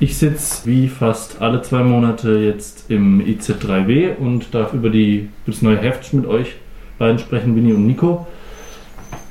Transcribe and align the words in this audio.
Ich 0.00 0.16
sitze 0.16 0.64
wie 0.66 0.86
fast 0.86 1.42
alle 1.42 1.60
zwei 1.62 1.82
Monate 1.82 2.38
jetzt 2.38 2.88
im 2.88 3.20
IZ3W 3.20 4.16
und 4.16 4.54
darf 4.54 4.72
über 4.72 4.90
die, 4.90 5.28
das 5.44 5.60
neue 5.60 5.78
Heft 5.78 6.12
mit 6.14 6.24
euch 6.24 6.54
beiden 6.98 7.18
sprechen, 7.18 7.56
Winnie 7.56 7.72
und 7.72 7.86
Nico. 7.86 8.26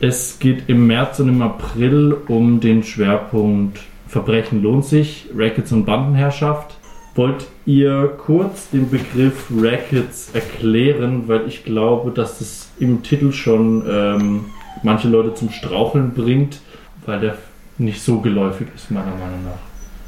Es 0.01 0.39
geht 0.39 0.63
im 0.67 0.87
März 0.87 1.21
und 1.21 1.29
im 1.29 1.41
April 1.41 2.17
um 2.27 2.59
den 2.59 2.83
Schwerpunkt 2.83 3.79
Verbrechen 4.07 4.61
lohnt 4.61 4.85
sich, 4.85 5.27
Rackets 5.35 5.71
und 5.71 5.85
Bandenherrschaft. 5.85 6.77
Wollt 7.15 7.47
ihr 7.65 8.13
kurz 8.17 8.69
den 8.69 8.89
Begriff 8.89 9.49
Rackets 9.55 10.31
erklären, 10.33 11.23
weil 11.27 11.47
ich 11.47 11.63
glaube, 11.63 12.11
dass 12.11 12.39
das 12.39 12.69
im 12.79 13.03
Titel 13.03 13.31
schon 13.31 13.83
ähm, 13.89 14.45
manche 14.83 15.07
Leute 15.07 15.33
zum 15.33 15.49
Straucheln 15.49 16.11
bringt, 16.11 16.59
weil 17.05 17.21
der 17.21 17.37
nicht 17.77 18.01
so 18.01 18.19
geläufig 18.19 18.67
ist, 18.75 18.91
meiner 18.91 19.15
Meinung 19.15 19.43
nach. 19.45 19.66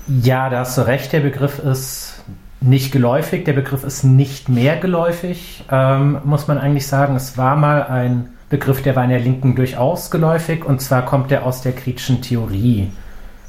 Ja, 0.10 0.50
da 0.50 0.60
hast 0.60 0.76
du 0.76 0.82
recht, 0.82 1.14
der 1.14 1.20
Begriff 1.20 1.60
ist 1.60 2.24
nicht 2.62 2.92
geläufig, 2.92 3.46
der 3.46 3.54
Begriff 3.54 3.84
ist 3.84 4.04
nicht 4.04 4.50
mehr 4.50 4.78
geläufig, 4.78 5.64
ähm, 5.72 6.18
muss 6.24 6.48
man 6.48 6.58
eigentlich 6.58 6.88
sagen. 6.88 7.16
Es 7.16 7.38
war 7.38 7.56
mal 7.56 7.84
ein 7.84 8.30
Begriff, 8.50 8.82
der 8.82 8.96
war 8.96 9.04
in 9.04 9.12
der 9.12 9.20
Linken 9.20 9.56
durchaus 9.56 10.10
geläufig 10.10 10.66
und 10.66 10.82
zwar 10.82 11.06
kommt 11.06 11.32
er 11.32 11.46
aus 11.46 11.62
der 11.62 11.74
kritischen 11.74 12.24
Theorie. 12.24 12.92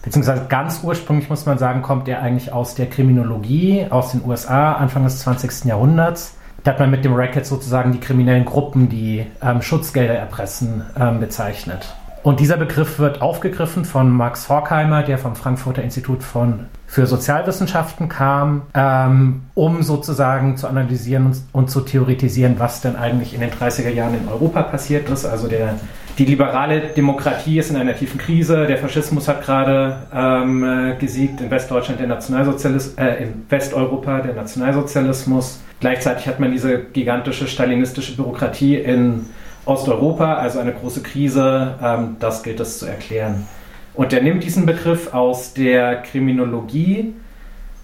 Beziehungsweise 0.02 0.46
ganz 0.48 0.80
ursprünglich 0.82 1.30
muss 1.30 1.46
man 1.46 1.56
sagen, 1.56 1.80
kommt 1.80 2.08
er 2.08 2.20
eigentlich 2.20 2.52
aus 2.52 2.74
der 2.74 2.86
Kriminologie 2.90 3.86
aus 3.88 4.12
den 4.12 4.22
USA, 4.24 4.74
Anfang 4.74 5.04
des 5.04 5.20
20. 5.20 5.64
Jahrhunderts. 5.64 6.36
Da 6.62 6.72
hat 6.72 6.78
man 6.78 6.90
mit 6.90 7.06
dem 7.06 7.14
Racket 7.14 7.46
sozusagen 7.46 7.92
die 7.92 8.00
kriminellen 8.00 8.44
Gruppen, 8.44 8.90
die 8.90 9.24
ähm, 9.42 9.62
Schutzgelder 9.62 10.14
erpressen, 10.14 10.84
ähm, 10.98 11.20
bezeichnet. 11.20 11.94
Und 12.22 12.38
dieser 12.38 12.58
Begriff 12.58 12.98
wird 12.98 13.22
aufgegriffen 13.22 13.86
von 13.86 14.10
Max 14.10 14.50
Horkheimer, 14.50 15.02
der 15.02 15.16
vom 15.16 15.36
Frankfurter 15.36 15.82
Institut 15.82 16.22
von, 16.22 16.66
für 16.86 17.06
Sozialwissenschaften 17.06 18.10
kam, 18.10 18.62
ähm, 18.74 19.42
um 19.54 19.82
sozusagen 19.82 20.58
zu 20.58 20.68
analysieren 20.68 21.26
und, 21.26 21.36
und, 21.52 21.70
zu 21.70 21.80
theoretisieren, 21.80 22.56
was 22.58 22.82
denn 22.82 22.96
eigentlich 22.96 23.32
in 23.32 23.40
den 23.40 23.50
30er 23.50 23.88
Jahren 23.88 24.14
in 24.14 24.28
Europa 24.28 24.62
passiert 24.64 25.08
ist. 25.08 25.24
Also 25.24 25.48
der, 25.48 25.76
die 26.18 26.26
liberale 26.26 26.88
Demokratie 26.88 27.58
ist 27.58 27.70
in 27.70 27.76
einer 27.76 27.96
tiefen 27.96 28.18
Krise, 28.18 28.66
der 28.66 28.76
Faschismus 28.76 29.26
hat 29.26 29.42
gerade 29.42 30.02
ähm, 30.12 30.62
äh, 30.62 30.96
gesiegt, 30.96 31.40
in 31.40 31.50
Westdeutschland 31.50 32.00
der 32.00 32.08
Nationalsozialismus, 32.08 32.98
äh, 32.98 33.22
in 33.22 33.46
Westeuropa 33.48 34.20
der 34.20 34.34
Nationalsozialismus. 34.34 35.62
Gleichzeitig 35.80 36.26
hat 36.26 36.38
man 36.38 36.52
diese 36.52 36.80
gigantische 36.80 37.46
stalinistische 37.46 38.14
Bürokratie 38.14 38.76
in 38.76 39.24
Osteuropa, 39.70 40.34
also 40.34 40.58
eine 40.58 40.72
große 40.72 41.02
Krise, 41.02 41.76
ähm, 41.82 42.16
das 42.18 42.42
gilt 42.42 42.60
es 42.60 42.78
zu 42.78 42.86
erklären. 42.86 43.46
Und 43.94 44.12
er 44.12 44.22
nimmt 44.22 44.42
diesen 44.42 44.66
Begriff 44.66 45.14
aus 45.14 45.54
der 45.54 46.02
Kriminologie 46.02 47.14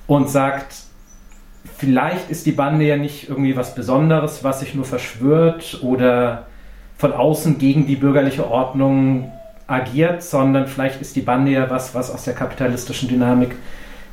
und 0.06 0.28
sagt, 0.28 0.74
vielleicht 1.78 2.30
ist 2.30 2.46
die 2.46 2.52
Bande 2.52 2.84
ja 2.84 2.96
nicht 2.96 3.28
irgendwie 3.28 3.56
was 3.56 3.74
Besonderes, 3.74 4.42
was 4.42 4.60
sich 4.60 4.74
nur 4.74 4.84
verschwört 4.84 5.80
oder 5.82 6.46
von 6.98 7.12
außen 7.12 7.58
gegen 7.58 7.86
die 7.86 7.96
bürgerliche 7.96 8.50
Ordnung 8.50 9.30
agiert, 9.66 10.22
sondern 10.22 10.66
vielleicht 10.66 11.00
ist 11.00 11.14
die 11.16 11.20
Bande 11.20 11.52
ja 11.52 11.70
was, 11.70 11.94
was 11.94 12.10
aus 12.10 12.24
der 12.24 12.34
kapitalistischen 12.34 13.08
Dynamik 13.08 13.54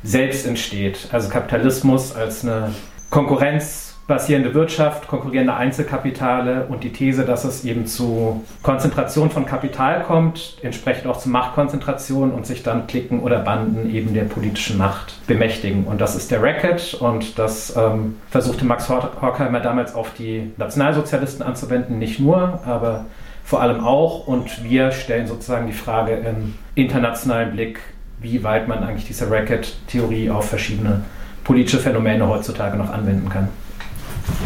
selbst 0.02 0.46
entsteht. 0.46 1.08
Also 1.10 1.28
Kapitalismus 1.28 2.14
als 2.14 2.44
eine 2.44 2.70
Konkurrenz 3.10 3.93
basierende 4.06 4.52
Wirtschaft, 4.52 5.08
konkurrierende 5.08 5.54
Einzelkapitale 5.54 6.66
und 6.68 6.84
die 6.84 6.92
These, 6.92 7.24
dass 7.24 7.44
es 7.44 7.64
eben 7.64 7.86
zu 7.86 8.44
Konzentration 8.62 9.30
von 9.30 9.46
Kapital 9.46 10.02
kommt, 10.02 10.58
entsprechend 10.62 11.06
auch 11.06 11.18
zu 11.18 11.30
Machtkonzentration 11.30 12.32
und 12.32 12.44
sich 12.44 12.62
dann 12.62 12.86
Klicken 12.86 13.20
oder 13.20 13.38
Banden 13.38 13.94
eben 13.94 14.12
der 14.12 14.24
politischen 14.24 14.76
Macht 14.76 15.26
bemächtigen. 15.26 15.84
Und 15.84 16.02
das 16.02 16.16
ist 16.16 16.30
der 16.30 16.42
Racket 16.42 16.94
und 16.94 17.38
das 17.38 17.74
ähm, 17.76 18.16
versuchte 18.28 18.66
Max 18.66 18.90
Horkheimer 18.90 19.60
damals 19.60 19.94
auf 19.94 20.12
die 20.12 20.52
Nationalsozialisten 20.58 21.42
anzuwenden, 21.42 21.98
nicht 21.98 22.20
nur, 22.20 22.60
aber 22.66 23.06
vor 23.42 23.62
allem 23.62 23.82
auch. 23.82 24.26
Und 24.26 24.64
wir 24.64 24.92
stellen 24.92 25.26
sozusagen 25.26 25.66
die 25.66 25.72
Frage 25.72 26.12
im 26.12 26.54
internationalen 26.74 27.52
Blick, 27.52 27.80
wie 28.20 28.44
weit 28.44 28.68
man 28.68 28.84
eigentlich 28.84 29.06
diese 29.06 29.30
Racket-Theorie 29.30 30.30
auf 30.30 30.48
verschiedene 30.48 31.02
politische 31.42 31.78
Phänomene 31.78 32.26
heutzutage 32.28 32.76
noch 32.76 32.90
anwenden 32.90 33.28
kann. 33.28 33.48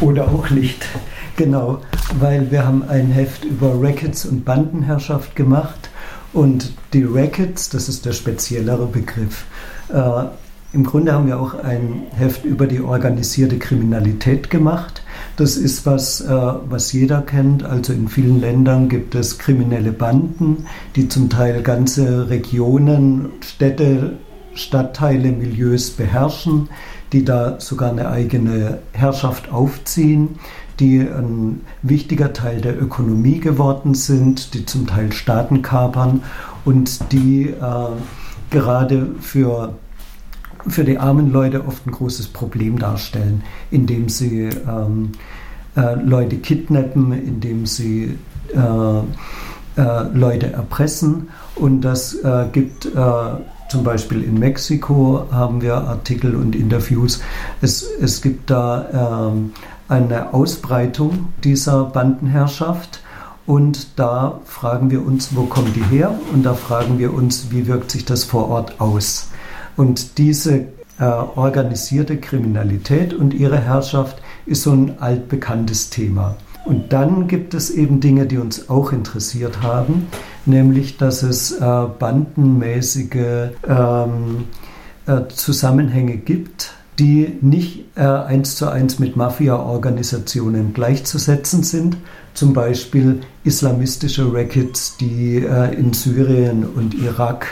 Oder 0.01 0.29
auch 0.29 0.51
nicht. 0.51 0.85
Genau, 1.37 1.81
weil 2.19 2.51
wir 2.51 2.67
haben 2.67 2.83
ein 2.89 3.11
Heft 3.11 3.45
über 3.45 3.81
Rackets 3.81 4.27
und 4.27 4.45
Bandenherrschaft 4.45 5.37
gemacht 5.37 5.89
und 6.33 6.73
die 6.93 7.05
Rackets, 7.05 7.69
das 7.69 7.89
ist 7.89 8.05
der 8.07 8.13
speziellere 8.13 8.87
Begriff. 8.87 9.45
Äh, 9.93 10.25
Im 10.73 10.85
Grunde 10.85 11.13
haben 11.13 11.27
wir 11.27 11.41
auch 11.41 11.55
ein 11.55 12.03
Heft 12.17 12.45
über 12.45 12.67
die 12.67 12.81
organisierte 12.81 13.59
Kriminalität 13.59 14.51
gemacht. 14.51 15.03
Das 15.37 15.57
ist 15.57 15.87
was, 15.87 16.21
äh, 16.21 16.29
was 16.29 16.93
jeder 16.93 17.23
kennt. 17.23 17.63
Also 17.63 17.93
in 17.93 18.09
vielen 18.09 18.41
Ländern 18.41 18.89
gibt 18.89 19.15
es 19.15 19.39
kriminelle 19.39 19.93
Banden, 19.93 20.67
die 20.97 21.09
zum 21.09 21.31
Teil 21.31 21.63
ganze 21.63 22.29
Regionen, 22.29 23.31
Städte, 23.41 24.19
Stadtteile, 24.55 25.31
Milieus 25.31 25.91
beherrschen 25.91 26.69
die 27.13 27.25
da 27.25 27.61
sogar 27.61 27.91
eine 27.91 28.09
eigene 28.09 28.79
Herrschaft 28.93 29.51
aufziehen, 29.51 30.39
die 30.81 31.01
ein 31.01 31.63
wichtiger 31.83 32.33
Teil 32.33 32.61
der 32.61 32.81
Ökonomie 32.81 33.41
geworden 33.41 33.95
sind, 33.95 34.55
die 34.55 34.65
zum 34.65 34.87
Teil 34.87 35.13
Staaten 35.13 35.63
kapern 35.63 36.23
und 36.65 37.13
die 37.13 37.49
äh, 37.49 37.55
gerade 38.51 39.09
für, 39.21 39.75
für 40.67 40.85
die 40.85 40.99
armen 40.99 41.33
Leute 41.33 41.67
oft 41.67 41.87
ein 41.87 41.93
großes 41.93 42.29
Problem 42.29 42.79
darstellen, 42.79 43.43
indem 43.71 44.09
sie 44.09 44.51
ähm, 44.69 45.13
äh, 45.77 45.95
Leute 45.95 46.37
kidnappen, 46.37 47.13
indem 47.13 47.67
sie 47.67 48.19
äh, 48.55 49.81
äh 49.81 50.03
Leute 50.13 50.53
erpressen. 50.53 51.29
Und 51.57 51.81
das 51.83 52.15
äh, 52.15 52.47
gibt 52.53 52.87
äh, 52.87 52.91
zum 53.69 53.85
Beispiel 53.85 54.23
in 54.23 54.39
Mexiko 54.39 55.27
haben 55.31 55.61
wir 55.63 55.75
Artikel 55.75 56.35
und 56.35 56.57
Interviews. 56.57 57.21
Es, 57.61 57.83
es 57.83 58.23
gibt 58.23 58.51
da 58.51 59.31
ähm, 59.31 59.53
eine 59.89 60.33
Ausbreitung 60.35 61.33
dieser 61.45 61.85
Bandenherrschaft. 61.85 63.03
Und 63.47 63.99
da 63.99 64.41
fragen 64.45 64.91
wir 64.91 65.05
uns, 65.07 65.35
wo 65.35 65.45
kommen 65.45 65.73
die 65.73 65.85
her? 65.85 66.15
Und 66.35 66.45
da 66.45 66.55
fragen 66.55 66.99
wir 66.99 67.15
uns, 67.15 67.51
wie 67.51 67.67
wirkt 67.67 67.91
sich 67.91 68.05
das 68.05 68.25
vor 68.25 68.49
Ort 68.49 68.81
aus? 68.81 69.29
Und 69.77 70.19
diese 70.19 70.67
äh, 70.99 71.05
organisierte 71.05 72.19
Kriminalität 72.19 73.15
und 73.15 73.33
ihre 73.33 73.59
Herrschaft 73.59 74.21
ist 74.45 74.63
so 74.63 74.73
ein 74.73 74.99
altbekanntes 75.01 75.91
Thema. 75.91 76.37
Und 76.69 76.93
dann 76.93 77.29
gibt 77.29 77.55
es 77.55 77.71
eben 77.71 78.01
Dinge, 78.01 78.27
die 78.27 78.37
uns 78.37 78.69
auch 78.69 78.93
interessiert 78.93 79.63
haben, 79.63 80.09
nämlich 80.45 80.99
dass 80.99 81.23
es 81.23 81.51
äh, 81.51 81.87
bandenmäßige 81.99 83.53
ähm, 83.67 84.45
äh, 85.07 85.21
Zusammenhänge 85.35 86.19
gibt, 86.19 86.73
die 86.99 87.39
nicht 87.41 87.87
äh, 87.97 88.03
eins 88.03 88.57
zu 88.57 88.69
eins 88.69 88.99
mit 88.99 89.17
Mafia-Organisationen 89.17 90.75
gleichzusetzen 90.75 91.63
sind. 91.63 91.97
Zum 92.35 92.53
Beispiel 92.53 93.21
islamistische 93.45 94.31
Rackets, 94.31 94.99
die 94.99 95.37
äh, 95.37 95.75
in 95.75 95.95
Syrien 95.95 96.67
und 96.67 96.93
Irak 96.93 97.47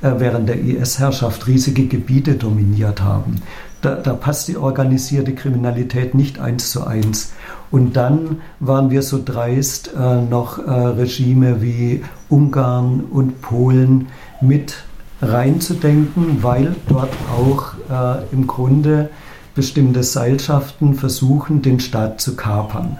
äh, 0.00 0.12
während 0.18 0.48
der 0.48 0.60
IS-Herrschaft 0.60 1.48
riesige 1.48 1.88
Gebiete 1.88 2.36
dominiert 2.36 3.02
haben. 3.02 3.42
Da, 3.82 3.94
da, 3.94 4.12
passt 4.12 4.48
die 4.48 4.58
organisierte 4.58 5.34
Kriminalität 5.34 6.14
nicht 6.14 6.38
eins 6.38 6.70
zu 6.70 6.86
eins. 6.86 7.32
Und 7.70 7.96
dann 7.96 8.42
waren 8.58 8.90
wir 8.90 9.02
so 9.02 9.20
dreist, 9.24 9.92
äh, 9.96 10.20
noch 10.20 10.58
äh, 10.58 10.70
Regime 10.70 11.62
wie 11.62 12.02
Ungarn 12.28 13.00
und 13.10 13.40
Polen 13.40 14.08
mit 14.40 14.74
reinzudenken, 15.22 16.42
weil 16.42 16.74
dort 16.88 17.12
auch 17.36 17.74
äh, 17.90 18.22
im 18.32 18.46
Grunde 18.46 19.10
bestimmte 19.54 20.02
Seilschaften 20.02 20.94
versuchen, 20.94 21.62
den 21.62 21.80
Staat 21.80 22.20
zu 22.20 22.36
kapern. 22.36 22.98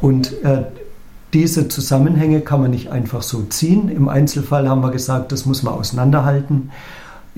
Und 0.00 0.32
äh, 0.44 0.64
diese 1.32 1.68
Zusammenhänge 1.68 2.40
kann 2.40 2.60
man 2.60 2.70
nicht 2.70 2.90
einfach 2.90 3.22
so 3.22 3.42
ziehen. 3.42 3.88
Im 3.88 4.08
Einzelfall 4.08 4.68
haben 4.68 4.82
wir 4.82 4.90
gesagt, 4.90 5.30
das 5.32 5.46
muss 5.46 5.62
man 5.62 5.74
auseinanderhalten. 5.74 6.70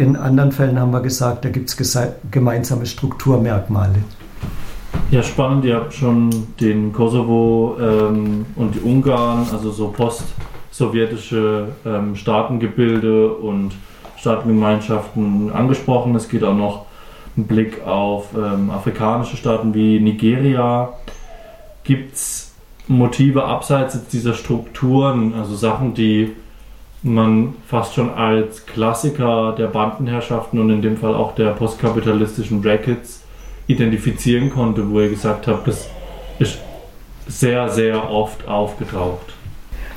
In 0.03 0.17
anderen 0.17 0.51
Fällen 0.51 0.81
haben 0.81 0.93
wir 0.93 1.01
gesagt, 1.01 1.45
da 1.45 1.49
gibt 1.49 1.69
es 1.69 1.97
gemeinsame 2.33 2.87
Strukturmerkmale. 2.87 4.03
Ja, 5.13 5.23
spannend. 5.23 5.65
Ihr 5.65 5.77
habt 5.77 5.95
schon 5.95 6.49
den 6.59 6.93
Kosovo 6.93 7.77
ähm, 7.81 8.45
und 8.57 8.75
die 8.75 8.81
Ungarn, 8.81 9.47
also 9.53 9.71
so 9.71 9.91
post-sowjetische 9.97 11.69
ähm, 11.87 12.17
Staatengebilde 12.17 13.33
und 13.33 13.75
Staatengemeinschaften 14.17 15.53
angesprochen. 15.53 16.17
Es 16.17 16.29
geht 16.29 16.43
auch 16.43 16.57
noch 16.57 16.87
ein 17.37 17.45
Blick 17.45 17.87
auf 17.87 18.31
ähm, 18.35 18.71
afrikanische 18.71 19.37
Staaten 19.37 19.73
wie 19.73 20.01
Nigeria. 20.01 20.95
Gibt 21.85 22.17
es 22.17 22.55
Motive 22.89 23.45
abseits 23.45 24.09
dieser 24.09 24.35
Strukturen, 24.35 25.33
also 25.35 25.55
Sachen, 25.55 25.95
die 25.95 26.33
man 27.03 27.55
fast 27.67 27.95
schon 27.95 28.11
als 28.11 28.65
Klassiker 28.67 29.55
der 29.59 29.67
Bandenherrschaften 29.67 30.59
und 30.61 30.71
in 30.71 30.83
dem 30.83 30.97
Fall 30.97 31.15
auch 31.15 31.35
der 31.35 31.51
postkapitalistischen 31.51 32.63
Brackets 32.63 33.23
identifizieren 33.67 34.51
konnte, 34.51 34.89
wo 34.89 35.01
ihr 35.01 35.09
gesagt 35.11 35.47
habt, 35.47 35.67
das 35.67 35.89
ist 36.39 36.59
sehr, 37.27 37.69
sehr 37.69 38.11
oft 38.11 38.47
aufgetaucht. 38.47 39.33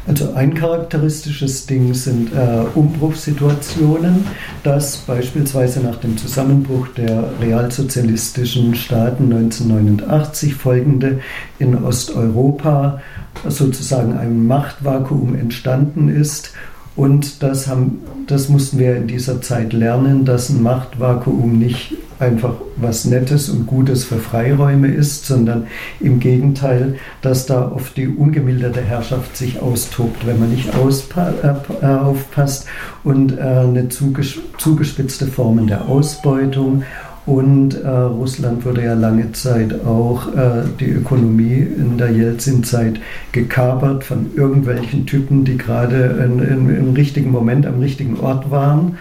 Also 0.08 0.34
ein 0.34 0.54
charakteristisches 0.54 1.66
Ding 1.66 1.96
sind 1.96 2.32
äh, 2.32 2.66
Umbruchssituationen, 2.76 4.28
dass 4.62 4.98
beispielsweise 4.98 5.80
nach 5.80 5.96
dem 5.96 6.16
Zusammenbruch 6.16 6.90
der 6.90 7.24
realsozialistischen 7.42 8.76
Staaten 8.76 9.34
1989 9.34 10.54
folgende 10.54 11.22
in 11.58 11.84
Osteuropa 11.84 13.02
sozusagen 13.48 14.16
ein 14.16 14.46
Machtvakuum 14.46 15.34
entstanden 15.34 16.10
ist 16.10 16.54
und 16.96 17.44
das, 17.44 17.68
haben, 17.68 18.00
das 18.28 18.50
mussten 18.50 18.80
wir 18.80 18.96
in 18.96 19.08
dieser 19.08 19.42
Zeit 19.42 19.74
lernen, 19.74 20.24
dass 20.24 20.50
ein 20.50 20.64
Machtvakuum 20.64 21.60
nicht 21.60 21.96
einfach 22.20 22.54
was 22.78 23.06
Nettes 23.06 23.50
und 23.50 23.68
Gutes 23.68 24.06
für 24.06 24.18
Freiräume 24.18 24.88
ist, 24.88 25.26
sondern 25.26 25.68
im 26.00 26.20
Gegenteil, 26.20 26.96
dass 27.22 27.46
da 27.46 27.70
oft 27.70 27.98
die 27.98 28.08
ungemilderte 28.08 28.82
Herrschaft 28.82 29.36
sich 29.36 29.62
austobt, 29.62 30.26
wenn 30.26 30.40
man 30.40 30.52
nicht 30.52 30.70
äh, 30.70 31.86
aufpasst 31.86 32.68
und 33.04 33.38
äh, 33.38 33.42
eine 33.42 33.90
zugespitzte 33.90 35.28
Formen 35.28 35.68
der 35.68 35.90
Ausbeutung 35.90 36.84
und 37.26 37.74
äh, 37.74 37.88
Russland 37.88 38.66
wurde 38.66 38.84
ja 38.84 38.94
lange 38.94 39.32
Zeit 39.32 39.84
auch 39.86 40.28
äh, 40.36 40.64
die 40.80 40.90
Ökonomie 40.90 41.56
in 41.56 41.98
der 41.98 42.12
Jelzin-Zeit 42.12 43.00
gekapert 43.32 44.04
von 44.04 44.28
irgendwelchen 44.36 45.06
Typen, 45.08 45.44
die 45.44 45.58
gerade 45.58 46.06
im 46.28 46.94
richtigen 46.94 47.32
Moment 47.32 47.66
am 47.66 47.80
richtigen 47.80 48.20
Ort 48.20 48.52
waren. 48.52 48.98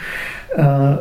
Äh, 0.56 0.96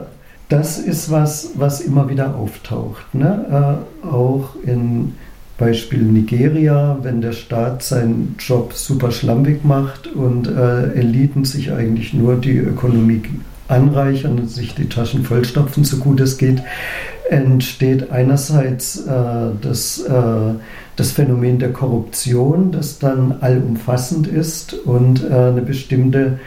das 0.50 0.78
ist 0.78 1.10
was, 1.10 1.52
was 1.56 1.81
immer 1.81 2.10
wieder 2.10 2.36
auftaucht. 2.36 3.16
Ne? 3.16 3.80
Äh, 4.04 4.08
auch 4.08 4.56
in 4.66 5.14
Beispiel 5.58 6.02
Nigeria, 6.02 6.98
wenn 7.04 7.22
der 7.22 7.31
Staat 7.31 7.84
seinen 7.84 8.36
Job 8.40 8.74
super 8.74 9.12
schlampig 9.12 9.64
macht 9.64 10.08
und 10.08 10.48
äh, 10.48 10.92
Eliten 10.94 11.46
sich 11.46 11.72
eigentlich 11.72 12.14
nur 12.14 12.36
die 12.36 12.58
Ökonomie 12.58 13.22
anreichern 13.68 14.39
und 14.39 14.50
sich 14.50 14.75
die 14.75 14.89
Taschen 14.89 15.24
vollstopfen, 15.24 15.83
so 15.83 15.98
gut 15.98 16.19
es 16.19 16.38
geht, 16.38 16.62
entsteht 17.30 18.12
einerseits 18.12 19.06
äh, 19.07 19.51
das, 19.62 20.00
äh, 20.00 20.56
das 20.95 21.12
Phänomen 21.12 21.60
der 21.60 21.71
Korruption, 21.71 22.71
das 22.71 23.00
dann 23.00 23.38
allumfassend 23.42 24.27
ist 24.27 24.74
und 24.74 25.24
äh, 25.24 25.33
eine 25.33 25.62
bestimmte 25.62 26.39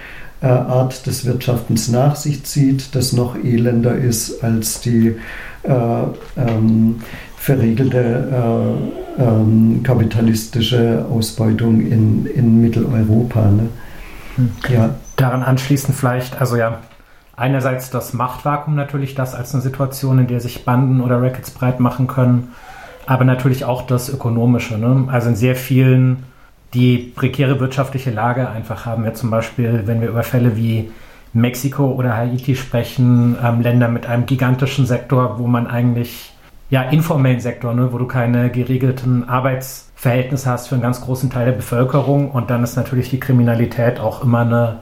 äh, 0.42 0.46
Art 0.46 1.06
des 1.06 1.24
Wirtschaftens 1.24 1.88
nach 1.88 2.16
sich 2.16 2.44
zieht, 2.44 2.94
das 2.94 3.12
noch 3.12 3.36
elender 3.36 3.96
ist 3.96 4.44
als 4.44 4.80
die 4.80 5.16
äh, 5.62 5.72
ähm, 6.36 6.96
verregelte 7.36 8.76
äh, 9.18 9.22
ähm, 9.22 9.80
kapitalistische 9.82 11.06
Ausbeutung 11.10 11.80
in, 11.80 12.26
in 12.26 12.60
Mitteleuropa. 12.60 13.50
Ne? 13.50 13.68
Hm. 14.36 14.50
Ja. 14.68 14.94
Daran 15.16 15.42
anschließend 15.42 15.96
vielleicht, 15.96 16.38
also 16.40 16.56
ja, 16.56 16.80
einerseits 17.36 17.90
das 17.90 18.14
Machtvakuum 18.14 18.74
natürlich, 18.74 19.14
das 19.14 19.34
als 19.34 19.52
eine 19.54 19.62
Situation, 19.62 20.18
in 20.18 20.26
der 20.26 20.40
sich 20.40 20.64
Banden 20.64 21.00
oder 21.00 21.22
Rackets 21.22 21.50
breit 21.50 21.80
machen 21.80 22.06
können, 22.06 22.48
aber 23.06 23.24
natürlich 23.24 23.64
auch 23.64 23.82
das 23.86 24.08
Ökonomische. 24.08 24.78
Ne? 24.78 25.08
Also 25.08 25.28
in 25.28 25.36
sehr 25.36 25.54
vielen, 25.54 26.24
die 26.74 26.98
prekäre 26.98 27.60
wirtschaftliche 27.60 28.10
Lage 28.10 28.48
einfach 28.48 28.86
haben 28.86 29.04
wir 29.04 29.14
zum 29.14 29.30
Beispiel, 29.30 29.82
wenn 29.84 30.00
wir 30.00 30.08
über 30.08 30.22
Fälle 30.22 30.56
wie 30.56 30.90
Mexiko 31.32 31.92
oder 31.92 32.16
Haiti 32.16 32.56
sprechen, 32.56 33.36
ähm, 33.42 33.60
Länder 33.60 33.88
mit 33.88 34.06
einem 34.06 34.26
gigantischen 34.26 34.86
Sektor, 34.86 35.38
wo 35.38 35.46
man 35.46 35.66
eigentlich, 35.66 36.32
ja, 36.70 36.82
informellen 36.82 37.40
Sektor, 37.40 37.74
ne, 37.74 37.92
wo 37.92 37.98
du 37.98 38.06
keine 38.06 38.50
geregelten 38.50 39.28
Arbeitsverhältnisse 39.28 40.50
hast 40.50 40.68
für 40.68 40.74
einen 40.74 40.82
ganz 40.82 41.02
großen 41.02 41.30
Teil 41.30 41.44
der 41.44 41.52
Bevölkerung 41.52 42.30
und 42.30 42.50
dann 42.50 42.64
ist 42.64 42.76
natürlich 42.76 43.10
die 43.10 43.20
Kriminalität 43.20 44.00
auch 44.00 44.24
immer 44.24 44.40
eine 44.40 44.78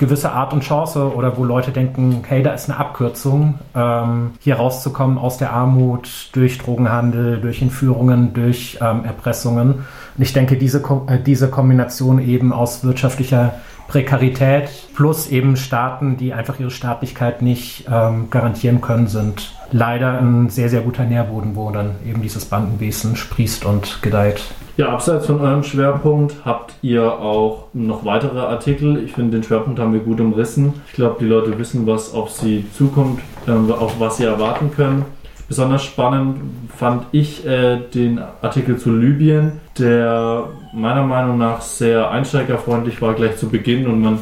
gewisse 0.00 0.32
Art 0.32 0.54
und 0.54 0.62
Chance 0.62 1.14
oder 1.14 1.36
wo 1.36 1.44
Leute 1.44 1.72
denken, 1.72 2.22
hey, 2.26 2.42
da 2.42 2.54
ist 2.54 2.70
eine 2.70 2.80
Abkürzung, 2.80 3.58
ähm, 3.76 4.32
hier 4.40 4.56
rauszukommen 4.56 5.18
aus 5.18 5.36
der 5.36 5.52
Armut 5.52 6.30
durch 6.32 6.58
Drogenhandel, 6.58 7.38
durch 7.40 7.60
Entführungen, 7.60 8.32
durch 8.32 8.78
ähm, 8.80 9.04
Erpressungen. 9.04 9.74
Und 9.74 10.22
ich 10.22 10.32
denke, 10.32 10.56
diese, 10.56 10.78
äh, 11.06 11.18
diese 11.24 11.50
Kombination 11.50 12.18
eben 12.18 12.52
aus 12.52 12.82
wirtschaftlicher 12.82 13.54
Prekarität 13.88 14.70
plus 14.94 15.28
eben 15.28 15.56
Staaten, 15.56 16.16
die 16.16 16.32
einfach 16.32 16.58
ihre 16.58 16.70
Staatlichkeit 16.70 17.42
nicht 17.42 17.84
ähm, 17.90 18.30
garantieren 18.30 18.80
können, 18.80 19.06
sind 19.06 19.52
leider 19.70 20.18
ein 20.18 20.48
sehr, 20.48 20.70
sehr 20.70 20.80
guter 20.80 21.04
Nährboden, 21.04 21.56
wo 21.56 21.70
dann 21.70 21.96
eben 22.06 22.22
dieses 22.22 22.46
Bandenwesen 22.46 23.16
sprießt 23.16 23.66
und 23.66 24.00
gedeiht. 24.00 24.44
Ja, 24.76 24.88
abseits 24.88 25.26
von 25.26 25.40
eurem 25.40 25.62
Schwerpunkt 25.62 26.36
habt 26.44 26.74
ihr 26.82 27.04
auch 27.04 27.66
noch 27.72 28.04
weitere 28.04 28.38
Artikel. 28.38 29.02
Ich 29.04 29.12
finde, 29.12 29.32
den 29.36 29.42
Schwerpunkt 29.42 29.78
haben 29.78 29.92
wir 29.92 30.00
gut 30.00 30.20
umrissen. 30.20 30.74
Ich 30.86 30.94
glaube, 30.94 31.16
die 31.20 31.26
Leute 31.26 31.58
wissen, 31.58 31.86
was 31.86 32.14
auf 32.14 32.30
sie 32.30 32.64
zukommt, 32.72 33.20
äh, 33.46 33.50
auf 33.50 33.98
was 33.98 34.16
sie 34.18 34.24
erwarten 34.24 34.70
können. 34.74 35.04
Besonders 35.48 35.82
spannend 35.82 36.36
fand 36.76 37.06
ich 37.10 37.44
äh, 37.44 37.80
den 37.92 38.20
Artikel 38.40 38.78
zu 38.78 38.94
Libyen, 38.94 39.60
der 39.78 40.44
meiner 40.72 41.02
Meinung 41.02 41.38
nach 41.38 41.60
sehr 41.60 42.08
einsteigerfreundlich 42.10 43.02
war 43.02 43.14
gleich 43.14 43.36
zu 43.36 43.48
Beginn 43.48 43.88
und 43.88 44.00
man 44.00 44.20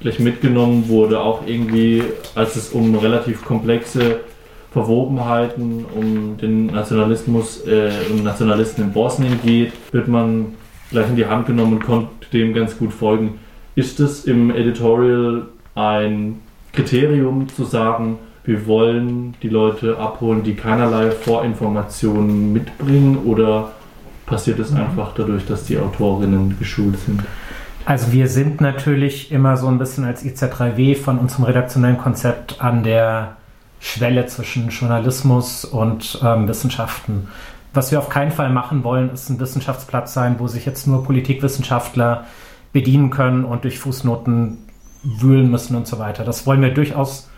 gleich 0.00 0.18
mitgenommen 0.18 0.88
wurde, 0.88 1.20
auch 1.20 1.42
irgendwie, 1.46 2.02
als 2.34 2.56
es 2.56 2.70
um 2.70 2.94
relativ 2.96 3.44
komplexe 3.44 4.20
Verwobenheiten 4.70 5.84
um 5.94 6.36
den 6.36 6.66
Nationalismus 6.66 7.66
äh, 7.66 7.90
und 8.10 8.24
Nationalisten 8.24 8.84
in 8.84 8.92
Bosnien 8.92 9.40
geht, 9.42 9.72
wird 9.92 10.08
man 10.08 10.54
gleich 10.90 11.08
in 11.08 11.16
die 11.16 11.26
Hand 11.26 11.46
genommen 11.46 11.74
und 11.74 11.84
konnte 11.84 12.08
dem 12.32 12.52
ganz 12.52 12.76
gut 12.76 12.92
folgen. 12.92 13.38
Ist 13.74 14.00
es 14.00 14.24
im 14.24 14.50
Editorial 14.50 15.46
ein 15.74 16.40
Kriterium 16.72 17.48
zu 17.48 17.64
sagen, 17.64 18.18
wir 18.44 18.66
wollen 18.66 19.34
die 19.42 19.48
Leute 19.48 19.98
abholen, 19.98 20.42
die 20.42 20.54
keinerlei 20.54 21.10
Vorinformationen 21.10 22.52
mitbringen 22.52 23.18
oder 23.24 23.72
passiert 24.26 24.58
es 24.58 24.70
mhm. 24.70 24.80
einfach 24.80 25.12
dadurch, 25.14 25.46
dass 25.46 25.64
die 25.64 25.78
Autorinnen 25.78 26.56
geschult 26.58 26.98
sind? 26.98 27.22
Also 27.84 28.12
wir 28.12 28.28
sind 28.28 28.60
natürlich 28.60 29.32
immer 29.32 29.56
so 29.56 29.66
ein 29.66 29.78
bisschen 29.78 30.04
als 30.04 30.22
IZ3W 30.22 30.96
von 30.96 31.18
unserem 31.18 31.44
redaktionellen 31.44 31.96
Konzept 31.96 32.60
an 32.60 32.82
der 32.82 33.37
Schwelle 33.80 34.26
zwischen 34.26 34.68
Journalismus 34.68 35.64
und 35.64 36.18
ähm, 36.22 36.48
Wissenschaften. 36.48 37.28
Was 37.74 37.90
wir 37.92 37.98
auf 37.98 38.08
keinen 38.08 38.32
Fall 38.32 38.50
machen 38.50 38.82
wollen, 38.82 39.10
ist 39.10 39.28
ein 39.28 39.38
Wissenschaftsplatz 39.38 40.14
sein, 40.14 40.36
wo 40.38 40.48
sich 40.48 40.66
jetzt 40.66 40.86
nur 40.86 41.04
Politikwissenschaftler 41.04 42.24
bedienen 42.72 43.10
können 43.10 43.44
und 43.44 43.64
durch 43.64 43.78
Fußnoten 43.78 44.58
wühlen 45.02 45.50
müssen 45.50 45.76
und 45.76 45.86
so 45.86 45.98
weiter. 45.98 46.24
Das 46.24 46.46
wollen 46.46 46.60
wir 46.60 46.74
durchaus, 46.74 47.30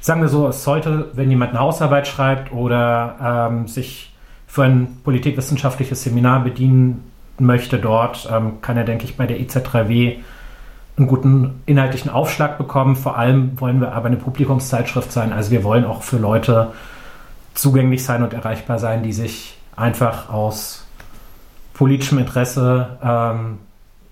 sagen 0.00 0.20
wir 0.20 0.28
so, 0.28 0.48
es 0.48 0.64
sollte, 0.64 1.10
wenn 1.14 1.30
jemand 1.30 1.50
eine 1.50 1.60
Hausarbeit 1.60 2.08
schreibt 2.08 2.52
oder 2.52 3.50
ähm, 3.50 3.68
sich 3.68 4.12
für 4.46 4.64
ein 4.64 4.98
politikwissenschaftliches 5.04 6.02
Seminar 6.02 6.44
bedienen 6.44 7.10
möchte 7.38 7.78
dort, 7.78 8.28
ähm, 8.30 8.60
kann 8.60 8.76
er, 8.76 8.84
denke 8.84 9.04
ich, 9.04 9.16
bei 9.16 9.26
der 9.26 9.38
IZ3W 9.38 10.18
einen 10.96 11.06
guten 11.06 11.62
inhaltlichen 11.66 12.10
Aufschlag 12.10 12.58
bekommen. 12.58 12.96
Vor 12.96 13.16
allem 13.16 13.58
wollen 13.60 13.80
wir 13.80 13.92
aber 13.92 14.06
eine 14.06 14.16
Publikumszeitschrift 14.16 15.10
sein. 15.10 15.32
Also 15.32 15.50
wir 15.50 15.64
wollen 15.64 15.84
auch 15.84 16.02
für 16.02 16.18
Leute 16.18 16.72
zugänglich 17.54 18.04
sein 18.04 18.22
und 18.22 18.34
erreichbar 18.34 18.78
sein, 18.78 19.02
die 19.02 19.12
sich 19.12 19.56
einfach 19.74 20.30
aus 20.30 20.86
politischem 21.74 22.18
Interesse 22.18 22.98
ähm, 23.02 23.58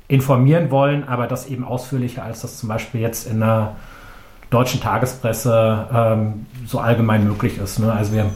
informieren 0.09 0.71
wollen, 0.71 1.07
aber 1.07 1.27
das 1.27 1.47
eben 1.47 1.65
ausführlicher, 1.65 2.25
als 2.25 2.41
das 2.43 2.59
zum 2.59 2.69
Beispiel 2.69 3.01
jetzt 3.01 3.31
in 3.31 3.41
der 3.41 3.77
deutschen 4.49 4.81
Tagespresse 4.81 5.87
ähm, 5.93 6.47
so 6.67 6.81
allgemein 6.81 7.25
möglich 7.25 7.59
ist. 7.59 7.79
Ne? 7.79 7.93
Also 7.93 8.13
wir 8.13 8.27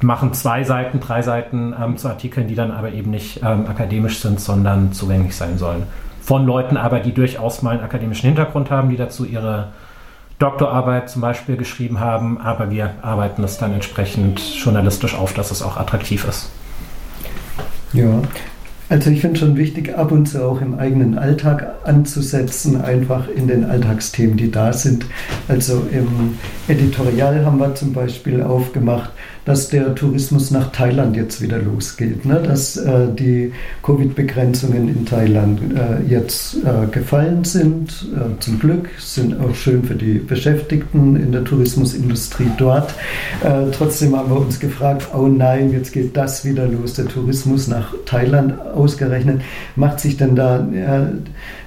machen 0.00 0.32
zwei 0.32 0.64
Seiten, 0.64 0.98
drei 0.98 1.22
Seiten 1.22 1.74
ähm, 1.80 1.96
zu 1.96 2.08
Artikeln, 2.08 2.48
die 2.48 2.56
dann 2.56 2.72
aber 2.72 2.90
eben 2.90 3.10
nicht 3.10 3.42
ähm, 3.44 3.66
akademisch 3.66 4.18
sind, 4.18 4.40
sondern 4.40 4.92
zugänglich 4.92 5.36
sein 5.36 5.58
sollen 5.58 5.84
von 6.22 6.46
Leuten 6.46 6.76
aber, 6.76 7.00
die 7.00 7.12
durchaus 7.12 7.62
mal 7.62 7.72
einen 7.72 7.84
akademischen 7.84 8.26
Hintergrund 8.26 8.70
haben, 8.70 8.90
die 8.90 8.96
dazu 8.96 9.24
ihre 9.24 9.68
Doktorarbeit 10.38 11.08
zum 11.08 11.22
Beispiel 11.22 11.56
geschrieben 11.56 12.00
haben, 12.00 12.40
aber 12.40 12.70
wir 12.70 12.94
arbeiten 13.02 13.44
es 13.44 13.58
dann 13.58 13.72
entsprechend 13.72 14.40
journalistisch 14.56 15.14
auf, 15.14 15.34
dass 15.34 15.50
es 15.50 15.62
auch 15.62 15.76
attraktiv 15.76 16.26
ist. 16.28 16.50
Ja, 17.92 18.22
Also 18.88 19.10
ich 19.10 19.20
finde 19.20 19.38
schon 19.38 19.56
wichtig, 19.56 19.96
ab 19.96 20.12
und 20.12 20.26
zu 20.26 20.44
auch 20.44 20.60
im 20.60 20.78
eigenen 20.78 21.16
Alltag 21.16 21.66
anzusetzen, 21.84 22.80
einfach 22.80 23.28
in 23.28 23.46
den 23.46 23.64
Alltagsthemen, 23.64 24.36
die 24.36 24.50
da 24.50 24.72
sind. 24.72 25.06
Also 25.48 25.86
im 25.90 26.38
Editorial 26.68 27.44
haben 27.44 27.58
wir 27.58 27.74
zum 27.74 27.92
Beispiel 27.92 28.42
aufgemacht, 28.42 29.10
dass 29.44 29.68
der 29.68 29.94
Tourismus 29.94 30.50
nach 30.50 30.70
Thailand 30.72 31.16
jetzt 31.16 31.40
wieder 31.40 31.58
losgeht, 31.58 32.24
ne? 32.24 32.40
dass 32.42 32.76
äh, 32.76 33.08
die 33.12 33.52
Covid-Begrenzungen 33.82 34.88
in 34.88 35.04
Thailand 35.04 35.60
äh, 35.74 36.08
jetzt 36.08 36.56
äh, 36.64 36.86
gefallen 36.90 37.44
sind. 37.44 38.06
Äh, 38.14 38.40
zum 38.40 38.60
Glück 38.60 38.88
sind 38.98 39.38
auch 39.40 39.54
schön 39.54 39.82
für 39.82 39.94
die 39.94 40.18
Beschäftigten 40.18 41.16
in 41.16 41.32
der 41.32 41.44
Tourismusindustrie 41.44 42.50
dort. 42.56 42.94
Äh, 43.42 43.70
trotzdem 43.72 44.16
haben 44.16 44.30
wir 44.30 44.40
uns 44.40 44.60
gefragt, 44.60 45.08
oh 45.14 45.26
nein, 45.26 45.72
jetzt 45.72 45.92
geht 45.92 46.16
das 46.16 46.44
wieder 46.44 46.68
los, 46.68 46.94
der 46.94 47.06
Tourismus 47.06 47.66
nach 47.66 47.94
Thailand 48.06 48.60
ausgerechnet. 48.60 49.42
Macht 49.74 50.00
sich 50.00 50.16
denn 50.16 50.36
da 50.36 50.58
äh, 50.58 51.06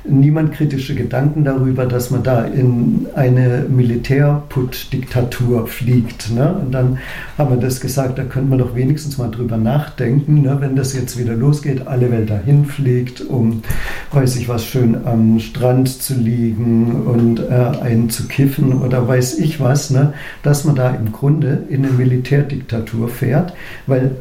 niemand 0.08 0.54
kritische 0.54 0.96
Gedanken 0.96 1.44
darüber, 1.44 1.86
dass 1.86 2.12
man 2.12 2.24
da 2.24 2.46
in 2.46 3.08
eine 3.16 3.66
Militärputsch-Diktatur 3.68 5.68
fliegt? 5.68 6.32
Ne? 6.32 6.54
Und 6.54 6.72
dann 6.72 7.00
haben 7.38 7.50
wir 7.50 7.58
das 7.66 7.82
gesagt, 7.82 8.18
da 8.18 8.24
könnte 8.24 8.50
man 8.50 8.60
doch 8.60 8.76
wenigstens 8.76 9.18
mal 9.18 9.30
drüber 9.30 9.58
nachdenken, 9.58 10.42
ne, 10.42 10.58
wenn 10.60 10.76
das 10.76 10.94
jetzt 10.94 11.18
wieder 11.18 11.34
losgeht, 11.34 11.88
alle 11.88 12.12
Welt 12.12 12.30
dahin 12.30 12.66
fliegt, 12.66 13.22
um, 13.22 13.64
weiß 14.12 14.36
ich 14.38 14.48
was, 14.48 14.66
schön 14.66 15.06
am 15.06 15.40
Strand 15.40 15.90
zu 16.02 16.14
liegen 16.14 17.04
und 17.06 17.40
äh, 17.40 17.80
einen 17.82 18.10
zu 18.10 18.28
kiffen 18.28 18.74
oder 18.82 19.08
weiß 19.08 19.40
ich 19.40 19.60
was, 19.60 19.90
ne, 19.90 20.14
dass 20.44 20.64
man 20.64 20.76
da 20.76 20.92
im 20.92 21.12
Grunde 21.12 21.64
in 21.70 21.86
eine 21.86 21.94
Militärdiktatur 21.94 23.10
fährt, 23.10 23.54
weil 23.88 24.12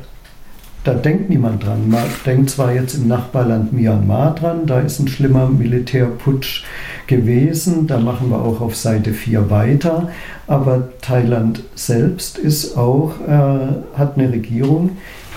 da 0.84 0.92
denkt 0.92 1.30
niemand 1.30 1.64
dran. 1.64 1.88
Man 1.88 2.04
denkt 2.26 2.50
zwar 2.50 2.72
jetzt 2.72 2.94
im 2.94 3.08
Nachbarland 3.08 3.72
Myanmar 3.72 4.34
dran, 4.34 4.66
da 4.66 4.80
ist 4.80 5.00
ein 5.00 5.08
schlimmer 5.08 5.48
Militärputsch 5.48 6.64
gewesen, 7.06 7.86
da 7.86 7.98
machen 7.98 8.30
wir 8.30 8.40
auch 8.40 8.60
auf 8.60 8.76
Seite 8.76 9.12
4 9.12 9.50
weiter, 9.50 10.10
aber 10.46 10.90
Thailand 11.00 11.62
selbst 11.74 12.38
ist 12.38 12.76
auch, 12.76 13.12
äh, 13.26 13.98
hat 13.98 14.18
eine 14.18 14.30
Regierung, 14.30 14.90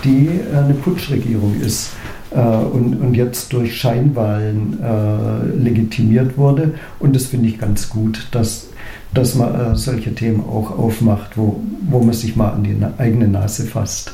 die 0.04 0.28
äh, 0.28 0.56
eine 0.56 0.74
Putschregierung 0.74 1.60
ist. 1.60 1.90
Äh, 2.30 2.40
und, 2.40 3.00
und 3.00 3.14
jetzt 3.14 3.52
durch 3.54 3.76
Scheinwahlen 3.76 4.78
äh, 4.82 5.56
legitimiert 5.56 6.36
wurde. 6.36 6.74
Und 6.98 7.16
das 7.16 7.26
finde 7.26 7.48
ich 7.48 7.58
ganz 7.58 7.88
gut, 7.88 8.28
dass, 8.32 8.66
dass 9.14 9.34
man 9.34 9.54
äh, 9.54 9.76
solche 9.76 10.14
Themen 10.14 10.40
auch 10.40 10.78
aufmacht, 10.78 11.38
wo, 11.38 11.60
wo 11.88 12.00
man 12.00 12.12
sich 12.12 12.36
mal 12.36 12.50
an 12.50 12.64
die 12.64 12.76
eigene 12.98 13.28
Nase 13.28 13.64
fasst. 13.64 14.12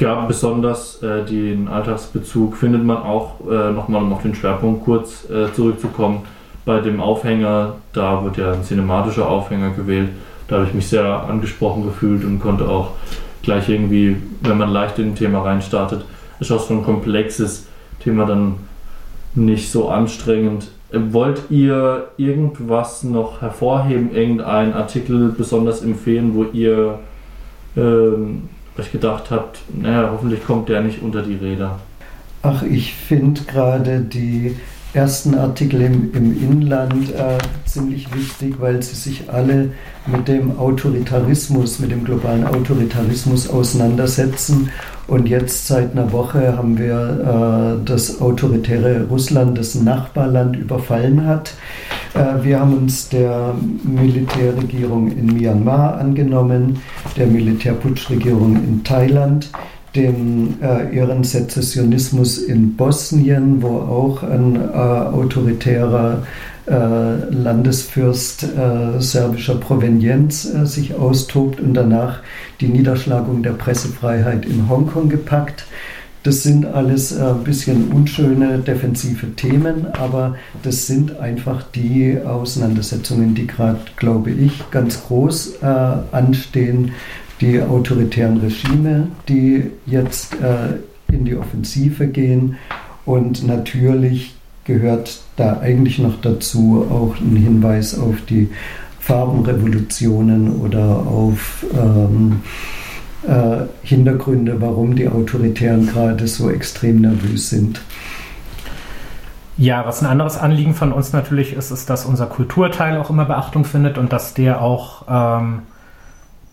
Ja, 0.00 0.24
besonders 0.24 1.02
äh, 1.02 1.26
den 1.26 1.68
Alltagsbezug 1.68 2.56
findet 2.56 2.82
man 2.82 2.96
auch, 2.96 3.34
äh, 3.50 3.70
nochmal 3.70 4.02
um 4.02 4.14
auf 4.14 4.22
den 4.22 4.34
Schwerpunkt 4.34 4.84
kurz 4.86 5.28
äh, 5.28 5.52
zurückzukommen, 5.52 6.22
bei 6.64 6.80
dem 6.80 7.02
Aufhänger, 7.02 7.74
da 7.92 8.24
wird 8.24 8.38
ja 8.38 8.52
ein 8.52 8.64
cinematischer 8.64 9.28
Aufhänger 9.28 9.70
gewählt. 9.70 10.08
Da 10.48 10.56
habe 10.56 10.66
ich 10.66 10.72
mich 10.72 10.88
sehr 10.88 11.04
angesprochen 11.04 11.84
gefühlt 11.84 12.24
und 12.24 12.40
konnte 12.40 12.66
auch 12.66 12.92
gleich 13.42 13.68
irgendwie, 13.68 14.16
wenn 14.40 14.56
man 14.56 14.70
leicht 14.70 14.98
in 14.98 15.08
ein 15.08 15.14
Thema 15.16 15.42
reinstartet, 15.42 16.06
ist 16.40 16.50
auch 16.50 16.60
so 16.60 16.74
ein 16.74 16.82
komplexes 16.82 17.66
Thema 18.02 18.24
dann 18.24 18.54
nicht 19.34 19.70
so 19.70 19.90
anstrengend. 19.90 20.68
Wollt 20.92 21.50
ihr 21.50 22.08
irgendwas 22.16 23.02
noch 23.04 23.42
hervorheben, 23.42 24.14
irgendeinen 24.14 24.72
Artikel 24.72 25.34
besonders 25.36 25.82
empfehlen, 25.82 26.34
wo 26.34 26.44
ihr 26.44 26.98
ähm, 27.76 28.48
euch 28.80 28.92
gedacht 28.92 29.30
habt, 29.30 29.60
naja, 29.74 30.10
hoffentlich 30.12 30.44
kommt 30.44 30.68
der 30.68 30.80
nicht 30.80 31.02
unter 31.02 31.22
die 31.22 31.36
Räder? 31.36 31.78
Ach, 32.42 32.62
ich 32.62 32.94
finde 32.94 33.42
gerade 33.42 34.00
die 34.00 34.56
ersten 34.92 35.34
Artikel 35.36 35.82
im, 35.82 36.12
im 36.14 36.42
Inland 36.42 37.14
äh, 37.14 37.38
ziemlich 37.64 38.12
wichtig, 38.14 38.56
weil 38.58 38.82
sie 38.82 38.96
sich 38.96 39.30
alle 39.30 39.70
mit 40.06 40.26
dem 40.26 40.58
Autoritarismus, 40.58 41.78
mit 41.78 41.92
dem 41.92 42.04
globalen 42.04 42.44
Autoritarismus 42.44 43.48
auseinandersetzen. 43.48 44.70
Und 45.06 45.28
jetzt 45.28 45.66
seit 45.66 45.92
einer 45.92 46.12
Woche 46.12 46.56
haben 46.56 46.78
wir 46.78 47.80
äh, 47.80 47.84
das 47.84 48.20
autoritäre 48.20 49.06
Russland, 49.08 49.58
das 49.58 49.74
ein 49.74 49.84
Nachbarland 49.84 50.56
überfallen 50.56 51.26
hat. 51.26 51.54
Äh, 52.14 52.44
wir 52.44 52.60
haben 52.60 52.76
uns 52.76 53.08
der 53.08 53.54
Militärregierung 53.84 55.10
in 55.12 55.26
Myanmar 55.26 55.98
angenommen, 55.98 56.80
der 57.16 57.26
Militärputschregierung 57.26 58.56
in 58.56 58.82
Thailand 58.82 59.50
dem 59.94 60.54
äh, 60.62 60.94
ihren 60.94 61.24
Sezessionismus 61.24 62.38
in 62.38 62.76
Bosnien, 62.76 63.62
wo 63.62 63.78
auch 63.78 64.22
ein 64.22 64.56
äh, 64.56 64.76
autoritärer 64.76 66.22
äh, 66.66 66.72
Landesfürst 67.30 68.44
äh, 68.44 69.00
serbischer 69.00 69.56
Provenienz 69.56 70.44
äh, 70.44 70.66
sich 70.66 70.94
austobt 70.94 71.60
und 71.60 71.74
danach 71.74 72.20
die 72.60 72.68
Niederschlagung 72.68 73.42
der 73.42 73.52
Pressefreiheit 73.52 74.46
in 74.46 74.68
Hongkong 74.68 75.08
gepackt. 75.08 75.64
Das 76.22 76.42
sind 76.42 76.66
alles 76.66 77.18
ein 77.18 77.40
äh, 77.40 77.44
bisschen 77.44 77.88
unschöne 77.88 78.58
defensive 78.58 79.34
Themen, 79.34 79.86
aber 79.94 80.36
das 80.62 80.86
sind 80.86 81.18
einfach 81.18 81.64
die 81.74 82.18
Auseinandersetzungen, 82.24 83.34
die 83.34 83.48
gerade, 83.48 83.80
glaube 83.96 84.30
ich, 84.30 84.70
ganz 84.70 85.02
groß 85.02 85.62
anstehen 86.12 86.92
die 87.40 87.60
autoritären 87.60 88.38
Regime, 88.38 89.08
die 89.28 89.70
jetzt 89.86 90.34
äh, 90.34 91.12
in 91.12 91.24
die 91.24 91.36
Offensive 91.36 92.06
gehen. 92.06 92.56
Und 93.04 93.46
natürlich 93.46 94.34
gehört 94.64 95.20
da 95.36 95.58
eigentlich 95.60 95.98
noch 95.98 96.20
dazu 96.20 96.86
auch 96.90 97.18
ein 97.20 97.36
Hinweis 97.36 97.98
auf 97.98 98.16
die 98.28 98.50
Farbenrevolutionen 99.00 100.60
oder 100.60 100.84
auf 100.84 101.64
ähm, 101.74 102.40
äh, 103.26 103.64
Hintergründe, 103.82 104.60
warum 104.60 104.94
die 104.94 105.08
Autoritären 105.08 105.86
gerade 105.86 106.28
so 106.28 106.50
extrem 106.50 107.00
nervös 107.00 107.50
sind. 107.50 107.80
Ja, 109.56 109.84
was 109.86 110.00
ein 110.00 110.06
anderes 110.06 110.38
Anliegen 110.38 110.74
von 110.74 110.92
uns 110.92 111.12
natürlich 111.12 111.52
ist, 111.54 111.70
ist, 111.70 111.90
dass 111.90 112.06
unser 112.06 112.26
Kulturteil 112.26 112.96
auch 112.98 113.10
immer 113.10 113.24
Beachtung 113.24 113.64
findet 113.64 113.98
und 113.98 114.12
dass 114.12 114.32
der 114.32 114.62
auch 114.62 115.04
ähm, 115.08 115.62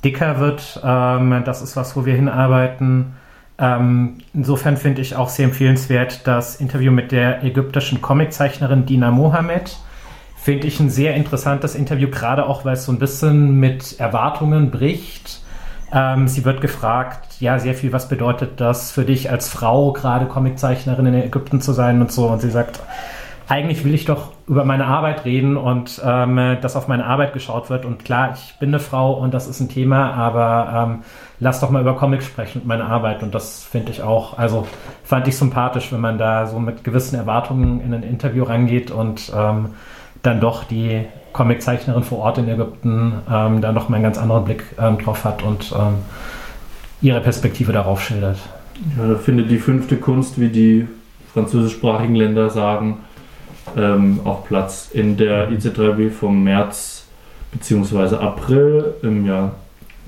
dicker 0.04 0.40
wird. 0.40 0.82
Ähm, 0.84 1.44
das 1.46 1.62
ist 1.62 1.76
was, 1.76 1.96
wo 1.96 2.06
wir 2.06 2.16
hinarbeiten. 2.16 3.14
Ähm, 3.60 4.20
insofern 4.34 4.78
finde 4.78 5.02
ich 5.02 5.16
auch 5.16 5.30
sehr 5.30 5.46
empfehlenswert 5.46 6.28
das 6.28 6.58
Interview 6.58 6.92
mit 6.92 7.12
der 7.12 7.44
ägyptischen 7.44 8.02
Comiczeichnerin 8.02 8.86
Dina 8.86 9.12
Mohamed. 9.12 9.78
Finde 10.36 10.68
ich 10.68 10.80
ein 10.80 10.90
sehr 10.90 11.16
interessantes 11.16 11.76
Interview, 11.76 12.10
gerade 12.10 12.46
auch, 12.46 12.64
weil 12.64 12.74
es 12.74 12.86
so 12.86 12.92
ein 12.92 13.00
bisschen 13.00 13.60
mit 13.60 14.00
Erwartungen 14.00 14.70
bricht. 14.72 15.42
Ähm, 15.92 16.28
sie 16.28 16.46
wird 16.46 16.62
gefragt, 16.62 17.40
ja, 17.40 17.60
sehr 17.60 17.74
viel, 17.74 17.94
was 17.94 18.10
bedeutet 18.10 18.62
das 18.62 18.92
für 18.92 19.06
dich 19.06 19.32
als 19.32 19.50
Frau, 19.50 19.94
gerade 19.94 20.26
Comiczeichnerin 20.28 21.08
in 21.08 21.16
Ägypten 21.16 21.62
zu 21.62 21.74
sein 21.74 22.02
und 22.02 22.12
so. 22.12 22.28
Und 22.28 22.42
sie 22.42 22.52
sagt, 22.52 22.80
eigentlich 23.48 23.86
will 23.86 23.94
ich 23.94 24.04
doch 24.04 24.34
über 24.48 24.66
meine 24.66 24.86
Arbeit 24.86 25.24
reden 25.24 25.56
und 25.56 26.02
ähm, 26.04 26.58
dass 26.62 26.76
auf 26.76 26.90
meine 26.90 27.06
Arbeit 27.06 27.34
geschaut 27.34 27.70
wird. 27.70 27.86
Und 27.86 28.04
klar, 28.04 28.34
ich 28.34 28.60
bin 28.60 28.70
eine 28.70 28.80
Frau 28.80 29.14
und 29.14 29.34
das 29.34 29.48
ist 29.48 29.62
ein 29.62 29.70
Thema, 29.70 30.12
aber 30.14 30.90
ähm, 30.92 31.00
lass 31.40 31.62
doch 31.62 31.70
mal 31.70 31.82
über 31.82 31.96
Comics 31.96 32.26
sprechen 32.26 32.62
und 32.62 32.68
meine 32.68 32.86
Arbeit. 32.86 33.24
Und 33.24 33.34
das 33.34 33.64
finde 33.64 33.92
ich 33.92 34.02
auch, 34.02 34.38
also 34.38 34.68
fand 35.04 35.28
ich 35.30 35.38
sympathisch, 35.38 35.94
wenn 35.94 36.02
man 36.02 36.18
da 36.18 36.46
so 36.46 36.60
mit 36.60 36.84
gewissen 36.84 37.16
Erwartungen 37.16 37.80
in 37.80 37.94
ein 37.94 38.04
Interview 38.04 38.44
rangeht 38.44 38.92
und 38.92 39.32
ähm, 39.34 39.70
dann 40.24 40.42
doch 40.42 40.66
die 40.66 41.06
Comiczeichnerin 41.32 42.04
vor 42.04 42.20
Ort 42.20 42.40
in 42.40 42.50
Ägypten 42.50 43.14
ähm, 43.32 43.62
da 43.62 43.72
noch 43.72 43.88
mal 43.88 43.96
einen 43.96 44.04
ganz 44.04 44.18
anderen 44.18 44.44
Blick 44.44 44.66
ähm, 44.78 44.98
drauf 44.98 45.24
hat 45.24 45.44
und 45.44 45.72
ähm, 45.72 46.00
ihre 47.02 47.22
Perspektive 47.22 47.72
darauf 47.72 48.02
schildert. 48.02 48.40
Ja, 48.98 49.08
da 49.08 49.16
findet 49.16 49.50
die 49.50 49.60
fünfte 49.60 49.96
Kunst, 49.98 50.40
wie 50.40 50.50
die 50.50 50.88
französischsprachigen 51.34 52.16
Länder 52.16 52.50
sagen, 52.50 52.98
ähm, 53.76 54.22
auch 54.24 54.46
Platz 54.46 54.90
in 54.94 55.18
der 55.18 55.50
IC3W 55.50 56.10
vom 56.12 56.44
März 56.44 57.06
bzw. 57.52 58.16
April 58.16 58.94
im 59.02 59.26
Jahr 59.26 59.56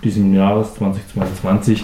diesem 0.03 0.33
Jahres 0.33 0.75
2022. 0.75 1.83